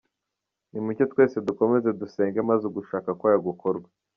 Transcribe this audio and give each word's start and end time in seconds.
Nimucyo 0.71 1.03
twese 1.11 1.37
dukomeze 1.47 1.89
dusenge 2.01 2.39
maze 2.49 2.63
ugushaka 2.67 3.09
kwayo 3.19 3.39
gukorwe. 3.47 3.87